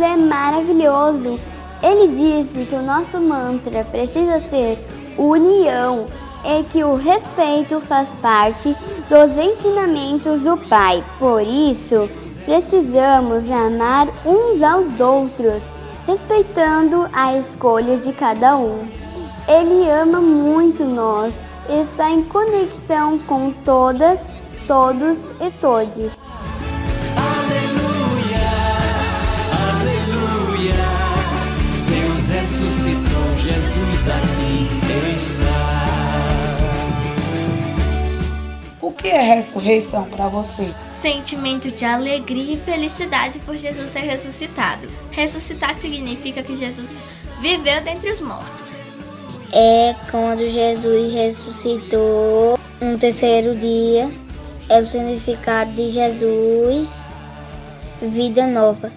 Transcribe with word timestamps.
é 0.00 0.16
maravilhoso. 0.16 1.38
Ele 1.82 2.08
disse 2.08 2.66
que 2.66 2.74
o 2.74 2.82
nosso 2.82 3.20
mantra 3.20 3.84
precisa 3.84 4.40
ser 4.50 4.78
união 5.16 6.06
e 6.44 6.62
que 6.64 6.82
o 6.82 6.94
respeito 6.94 7.80
faz 7.82 8.08
parte 8.20 8.76
dos 9.08 9.36
ensinamentos 9.36 10.42
do 10.42 10.56
Pai. 10.68 11.04
Por 11.18 11.42
isso, 11.42 12.08
precisamos 12.44 13.50
amar 13.50 14.08
uns 14.24 14.62
aos 14.62 14.98
outros, 14.98 15.62
respeitando 16.06 17.08
a 17.12 17.36
escolha 17.36 17.96
de 17.98 18.12
cada 18.12 18.56
um. 18.56 18.78
Ele 19.46 19.88
ama 19.90 20.20
muito 20.20 20.84
nós, 20.84 21.34
está 21.68 22.10
em 22.10 22.22
conexão 22.24 23.18
com 23.20 23.52
todas, 23.64 24.20
todos 24.66 25.18
e 25.40 25.50
todes. 25.60 26.27
Que 38.98 39.08
é 39.08 39.22
ressurreição 39.22 40.04
para 40.04 40.28
você? 40.28 40.74
Sentimento 40.92 41.70
de 41.70 41.84
alegria 41.84 42.54
e 42.54 42.58
felicidade 42.58 43.38
por 43.38 43.56
Jesus 43.56 43.90
ter 43.90 44.00
ressuscitado. 44.00 44.88
Ressuscitar 45.12 45.74
significa 45.80 46.42
que 46.42 46.56
Jesus 46.56 46.98
viveu 47.40 47.80
dentre 47.82 48.10
os 48.10 48.20
mortos. 48.20 48.82
É 49.52 49.94
quando 50.10 50.40
Jesus 50.40 51.14
ressuscitou 51.14 52.58
um 52.82 52.98
terceiro 52.98 53.54
dia. 53.54 54.10
É 54.68 54.80
o 54.80 54.86
significado 54.86 55.72
de 55.72 55.90
Jesus, 55.90 57.06
vida 58.02 58.46
nova. 58.46 58.92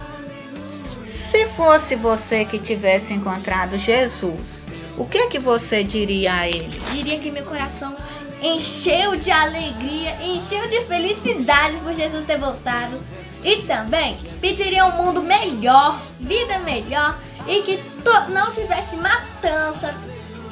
Se 1.02 1.46
fosse 1.46 1.96
você 1.96 2.44
que 2.44 2.58
tivesse 2.58 3.14
encontrado 3.14 3.78
Jesus, 3.78 4.66
o 4.98 5.06
que 5.06 5.28
que 5.28 5.38
você 5.38 5.82
diria 5.82 6.34
a 6.34 6.48
ele? 6.48 6.78
Diria 6.90 7.18
que 7.18 7.30
meu 7.30 7.44
coração 7.44 7.96
encheu 8.42 9.16
de 9.16 9.30
alegria, 9.30 10.16
encheu 10.24 10.66
de 10.68 10.80
felicidade 10.82 11.76
por 11.76 11.94
Jesus 11.94 12.24
ter 12.24 12.38
voltado. 12.38 12.98
E 13.44 13.62
também 13.62 14.16
pediria 14.40 14.86
um 14.86 14.96
mundo 14.96 15.22
melhor, 15.22 16.00
vida 16.20 16.58
melhor 16.60 17.18
e 17.46 17.60
que 17.62 17.80
não 18.28 18.52
tivesse 18.52 18.96
matança 18.96 19.94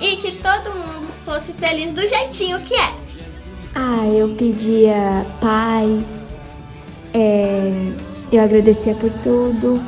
e 0.00 0.16
que 0.16 0.33
todo 0.33 0.74
mundo 0.74 1.08
fosse 1.24 1.52
feliz 1.52 1.92
do 1.92 2.06
jeitinho 2.06 2.61
que 2.61 2.74
é. 2.74 2.94
Ah, 3.74 4.06
eu 4.06 4.34
pedia 4.34 5.24
paz, 5.41 6.41
é, 7.14 7.92
eu 8.33 8.42
agradecia 8.42 8.94
por 8.94 9.11
tudo. 9.22 9.80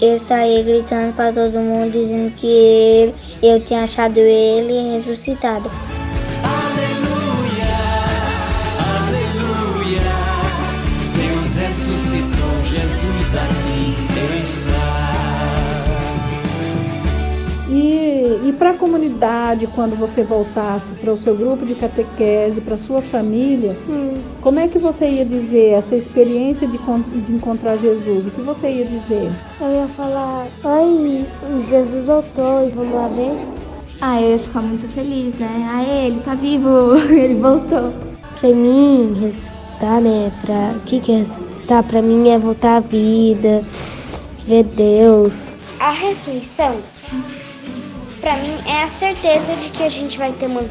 Eu 0.00 0.18
saía 0.18 0.62
gritando 0.62 1.14
para 1.14 1.32
todo 1.32 1.60
mundo 1.60 1.92
dizendo 1.92 2.32
que 2.32 2.46
ele, 2.46 3.14
eu 3.42 3.60
tinha 3.64 3.84
achado 3.84 4.18
ele 4.18 4.92
ressuscitado. 4.94 5.70
E, 18.44 18.52
para 18.52 18.72
a 18.72 18.74
comunidade, 18.74 19.66
quando 19.68 19.96
você 19.96 20.22
voltasse 20.22 20.92
para 20.92 21.10
o 21.10 21.16
seu 21.16 21.34
grupo 21.34 21.64
de 21.64 21.74
catequese, 21.74 22.60
para 22.60 22.76
sua 22.76 23.00
família, 23.00 23.74
hum. 23.88 24.20
como 24.42 24.60
é 24.60 24.68
que 24.68 24.78
você 24.78 25.08
ia 25.08 25.24
dizer 25.24 25.70
essa 25.70 25.96
experiência 25.96 26.68
de, 26.68 26.76
de 26.76 27.32
encontrar 27.32 27.78
Jesus? 27.78 28.26
O 28.26 28.30
que 28.30 28.42
você 28.42 28.68
ia 28.68 28.84
dizer? 28.84 29.32
Eu 29.58 29.70
ia 29.70 29.88
falar, 29.96 30.46
oi, 30.62 31.24
Jesus 31.58 32.04
voltou, 32.04 32.68
vamos 32.68 32.94
lá 32.94 33.08
ver? 33.08 33.40
Ah, 34.02 34.20
eu 34.20 34.32
ia 34.32 34.38
ficar 34.38 34.60
muito 34.60 34.86
feliz, 34.88 35.34
né? 35.36 35.66
Ah, 35.66 35.82
ele 35.82 36.20
tá 36.20 36.34
vivo, 36.34 36.96
ele 37.10 37.36
voltou. 37.36 37.94
Para 38.38 38.50
mim, 38.50 39.16
ressuscitar, 39.22 40.02
né? 40.02 40.30
Pra, 40.42 40.74
o 40.76 40.80
que 40.80 41.00
que 41.00 41.12
é 41.12 41.16
ressuscitar? 41.20 41.82
Para 41.82 42.02
mim 42.02 42.28
é 42.28 42.38
voltar 42.38 42.76
à 42.76 42.80
vida, 42.80 43.64
ver 44.46 44.64
Deus. 44.64 45.50
A 45.80 45.90
ressurreição 45.90 46.76
para 48.24 48.36
mim 48.36 48.56
é 48.66 48.84
a 48.84 48.88
certeza 48.88 49.54
de 49.56 49.68
que 49.68 49.82
a 49.82 49.88
gente 49.90 50.16
vai 50.16 50.32
ter 50.32 50.46
uma 50.46 50.62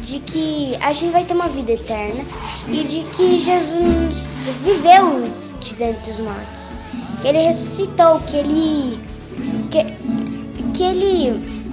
de 0.00 0.18
que 0.18 0.76
a 0.80 0.92
gente 0.92 1.12
vai 1.12 1.24
ter 1.24 1.32
uma 1.32 1.48
vida 1.48 1.70
eterna 1.70 2.24
e 2.66 2.82
de 2.82 3.04
que 3.16 3.38
Jesus 3.38 4.16
viveu 4.64 5.22
de 5.60 5.74
dentro 5.74 6.10
dos 6.10 6.18
mortos, 6.18 6.72
que 7.22 7.28
ele 7.28 7.38
ressuscitou, 7.38 8.18
que 8.22 8.38
ele 8.38 8.98
que, 9.70 9.84
que 10.76 10.82
ele 10.82 11.64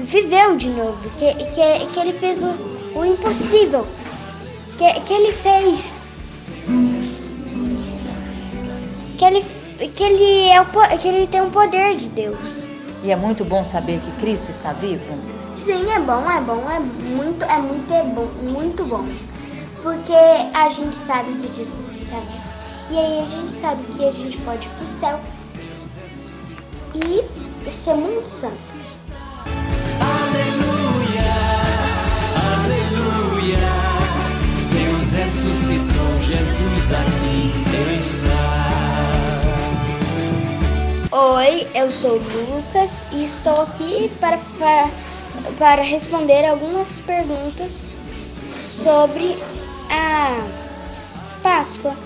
viveu 0.00 0.56
de 0.58 0.68
novo, 0.68 1.10
que, 1.16 1.32
que, 1.34 1.86
que 1.86 2.00
ele 2.00 2.12
fez 2.12 2.44
o, 2.44 2.54
o 2.94 3.02
impossível, 3.02 3.86
que, 4.76 5.00
que 5.00 5.12
ele 5.14 5.32
fez 5.32 6.02
que 9.16 9.24
ele 9.24 9.44
que 9.94 10.04
ele 10.04 10.48
é 10.50 10.60
o, 10.60 10.66
que 10.98 11.08
ele 11.08 11.26
tem 11.28 11.40
o 11.40 11.50
poder 11.50 11.96
de 11.96 12.10
Deus. 12.10 12.63
E 13.04 13.10
é 13.10 13.16
muito 13.16 13.44
bom 13.44 13.62
saber 13.66 14.00
que 14.00 14.10
Cristo 14.12 14.50
está 14.50 14.72
vivo? 14.72 15.04
Sim, 15.52 15.92
é 15.92 16.00
bom, 16.00 16.30
é 16.30 16.40
bom, 16.40 16.64
é 16.70 16.80
muito, 16.80 17.44
é 17.44 17.58
muito, 17.58 17.92
é 17.92 18.02
bom, 18.02 18.26
muito 18.50 18.82
bom. 18.86 19.04
Porque 19.82 20.14
a 20.54 20.70
gente 20.70 20.96
sabe 20.96 21.30
que 21.34 21.54
Jesus 21.54 22.00
está 22.00 22.18
vivo. 22.20 22.54
E 22.90 22.98
aí 22.98 23.22
a 23.22 23.26
gente 23.26 23.52
sabe 23.52 23.82
que 23.94 24.06
a 24.06 24.10
gente 24.10 24.38
pode 24.38 24.66
ir 24.66 24.70
pro 24.70 24.86
céu 24.86 25.20
e 26.94 27.70
ser 27.70 27.92
muito 27.92 28.26
santo. 28.26 28.56
Oi, 41.26 41.66
eu 41.74 41.90
sou 41.90 42.18
Lucas 42.18 43.02
e 43.10 43.24
estou 43.24 43.54
aqui 43.54 44.10
para, 44.20 44.36
para, 44.58 44.90
para 45.58 45.82
responder 45.82 46.44
algumas 46.44 47.00
perguntas 47.00 47.90
sobre 48.58 49.34
a 49.90 50.46
Páscoa. 51.42 51.96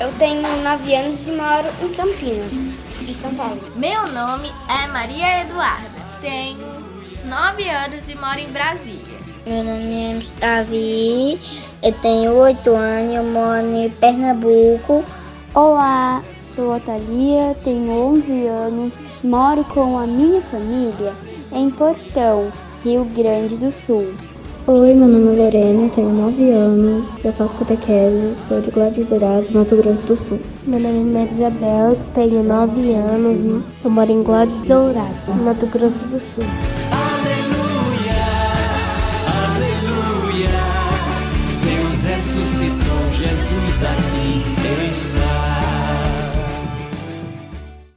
Eu 0.00 0.12
tenho 0.18 0.42
9 0.42 0.92
anos 0.92 1.28
e 1.28 1.30
moro 1.30 1.68
em 1.80 1.94
Campinas, 1.94 2.74
de 3.00 3.14
São 3.14 3.32
Paulo. 3.36 3.60
Meu 3.76 4.08
nome 4.08 4.52
é 4.68 4.88
Maria 4.88 5.42
Eduarda, 5.42 6.02
tenho 6.20 6.58
9 7.26 7.68
anos 7.68 8.08
e 8.08 8.16
moro 8.16 8.40
em 8.40 8.48
Brasília. 8.48 9.18
Meu 9.46 9.62
nome 9.62 10.20
é 10.20 10.40
Davi, 10.40 11.40
eu 11.80 11.92
tenho 12.02 12.34
8 12.34 12.74
anos 12.74 13.12
e 13.12 13.14
eu 13.14 13.22
moro 13.22 13.76
em 13.76 13.88
Pernambuco. 13.88 15.04
Olá, 15.54 16.24
Sou 16.58 16.74
Otalia, 16.74 17.54
tenho 17.62 17.88
11 17.92 18.46
anos, 18.48 18.92
moro 19.22 19.62
com 19.62 19.96
a 19.96 20.04
minha 20.08 20.40
família 20.40 21.14
em 21.52 21.70
Portão, 21.70 22.48
Rio 22.82 23.04
Grande 23.16 23.54
do 23.54 23.70
Sul. 23.86 24.08
Oi, 24.66 24.92
meu 24.92 25.06
nome 25.06 25.36
é 25.36 25.44
Lorena, 25.44 25.88
tenho 25.90 26.10
9 26.10 26.50
anos, 26.50 27.24
eu 27.24 27.32
faço 27.34 27.54
catequese, 27.58 28.34
sou 28.34 28.60
de 28.60 28.72
Gladys 28.72 29.08
Dourados, 29.08 29.52
Mato 29.52 29.76
Grosso 29.76 30.02
do 30.02 30.16
Sul. 30.16 30.40
Meu 30.66 30.80
nome 30.80 30.98
é 30.98 31.20
Maria 31.20 31.32
Isabel, 31.32 31.96
tenho 32.12 32.42
9 32.42 32.92
anos, 32.92 33.62
eu 33.84 33.90
moro 33.92 34.10
em 34.10 34.24
Gladys 34.24 34.58
Dourados, 34.62 35.28
Mato 35.28 35.66
Grosso 35.66 36.04
do 36.06 36.18
Sul. 36.18 36.42